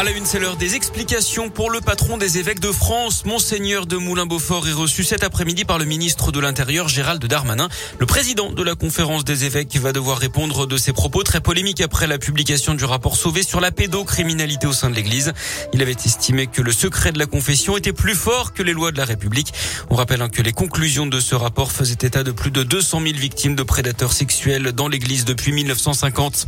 [0.00, 3.26] À la une, c'est l'heure des explications pour le patron des évêques de France.
[3.26, 7.68] Monseigneur de Moulin-Beaufort est reçu cet après-midi par le ministre de l'Intérieur, Gérald Darmanin.
[7.98, 11.82] Le président de la conférence des évêques va devoir répondre de ses propos très polémiques
[11.82, 15.34] après la publication du rapport Sauvé sur la pédocriminalité au sein de l'église.
[15.74, 18.92] Il avait estimé que le secret de la confession était plus fort que les lois
[18.92, 19.52] de la République.
[19.90, 23.02] On rappelle hein, que les conclusions de ce rapport faisaient état de plus de 200
[23.02, 26.46] 000 victimes de prédateurs sexuels dans l'église depuis 1950.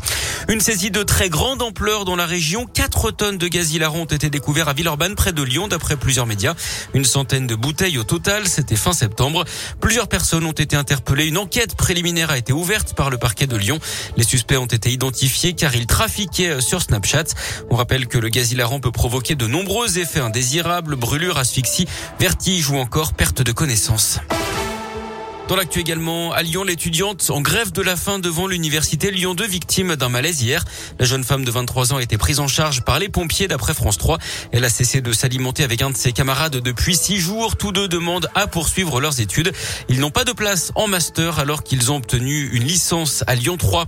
[0.49, 2.65] Une saisie de très grande ampleur dans la région.
[2.65, 6.27] 4 tonnes de gaz hilarant ont été découverts à Villeurbanne, près de Lyon, d'après plusieurs
[6.27, 6.55] médias.
[6.95, 9.45] Une centaine de bouteilles au total, c'était fin septembre.
[9.81, 11.27] Plusieurs personnes ont été interpellées.
[11.27, 13.79] Une enquête préliminaire a été ouverte par le parquet de Lyon.
[14.17, 17.25] Les suspects ont été identifiés car ils trafiquaient sur Snapchat.
[17.71, 21.87] On rappelle que le gaz hilarant peut provoquer de nombreux effets indésirables, brûlures, asphyxie,
[22.19, 24.19] vertige ou encore perte de connaissance.
[25.53, 29.47] Dans l'actu également, à Lyon, l'étudiante en grève de la faim devant l'université Lyon 2,
[29.47, 30.65] victime d'un malaise hier.
[30.99, 33.75] La jeune femme de 23 ans a été prise en charge par les pompiers d'après
[33.75, 34.17] France 3.
[34.53, 37.59] Elle a cessé de s'alimenter avec un de ses camarades depuis six jours.
[37.59, 39.53] Tous deux demandent à poursuivre leurs études.
[39.91, 43.59] Ils n'ont pas de place en master alors qu'ils ont obtenu une licence à Lyon
[43.59, 43.85] 3.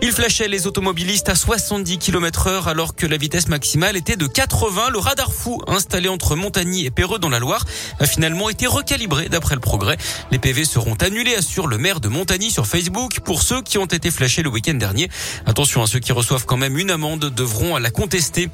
[0.00, 4.26] Ils flashaient les automobilistes à 70 km heure alors que la vitesse maximale était de
[4.26, 4.88] 80.
[4.88, 7.66] Le radar fou installé entre Montagny et Perreux dans la Loire
[8.00, 9.98] a finalement été recalibré d'après le progrès.
[10.30, 13.86] Les PV seront annulés, assure le maire de Montagny sur Facebook pour ceux qui ont
[13.86, 15.08] été flashés le week-end dernier.
[15.46, 18.48] Attention à ceux qui reçoivent quand même une amende devront la contester.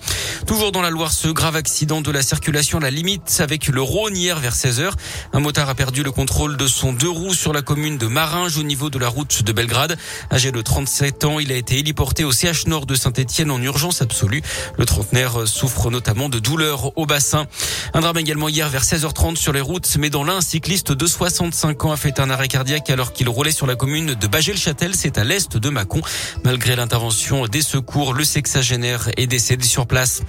[0.47, 3.82] Toujours dans la Loire, ce grave accident de la circulation à la limite avec le
[3.82, 4.92] Rhône hier vers 16h.
[5.32, 8.56] Un motard a perdu le contrôle de son deux roues sur la commune de Maringe
[8.56, 9.98] au niveau de la route de Belgrade.
[10.32, 14.02] Âgé de 37 ans, il a été héliporté au CH Nord de Saint-Etienne en urgence
[14.02, 14.42] absolue.
[14.78, 17.47] Le trentenaire souffre notamment de douleurs au bassin.
[17.92, 21.06] Un drame également hier vers 16h30 sur les routes, mais dans l'un, un cycliste de
[21.06, 24.94] 65 ans a fait un arrêt cardiaque alors qu'il roulait sur la commune de Bagel-Châtel,
[24.94, 26.00] c'est à l'est de Mâcon.
[26.44, 30.22] Malgré l'intervention des secours, le sexagénaire est décédé sur place.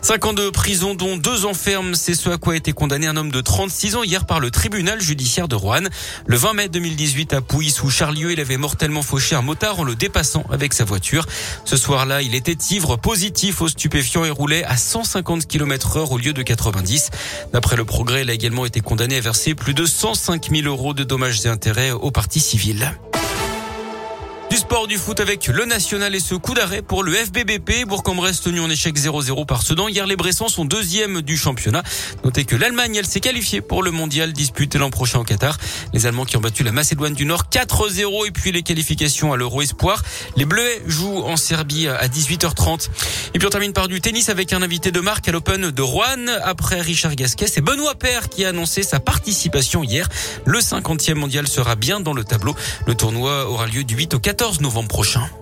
[0.00, 3.16] 5 ans de prison, dont deux enfermes, c'est ce à quoi a été condamné un
[3.16, 5.82] homme de 36 ans hier par le tribunal judiciaire de Rouen.
[6.26, 9.84] Le 20 mai 2018 à Pouilly sous Charlieu, il avait mortellement fauché un motard en
[9.84, 11.26] le dépassant avec sa voiture.
[11.66, 16.18] Ce soir-là, il était ivre, positif aux stupéfiants et roulait à 150 km heure au
[16.18, 17.01] lieu de 90.
[17.52, 20.94] D'après le progrès, il a également été condamné à verser plus de 105 000 euros
[20.94, 22.92] de dommages et intérêts aux parties civiles.
[24.52, 27.86] Du sport du foot avec le national et ce coup d'arrêt pour le FBBP.
[27.86, 29.88] Bourg-en-Bresse tenu en échec 0-0 par Sedan.
[29.88, 31.82] Hier, les Bressans sont deuxième du championnat.
[32.22, 35.56] Notez que l'Allemagne, elle s'est qualifiée pour le mondial disputé l'an prochain au Qatar.
[35.94, 39.38] Les Allemands qui ont battu la Macédoine du Nord 4-0 et puis les qualifications à
[39.38, 40.02] l'Euro Espoir.
[40.36, 42.90] Les Bleus jouent en Serbie à 18h30.
[43.32, 45.82] Et puis on termine par du tennis avec un invité de marque à l'Open de
[45.82, 46.26] Rouen.
[46.44, 50.10] Après Richard Gasquet, c'est Benoît Paire qui a annoncé sa participation hier.
[50.44, 52.54] Le 50e mondial sera bien dans le tableau.
[52.86, 55.41] Le tournoi aura lieu du 8 au 14 novembre prochain.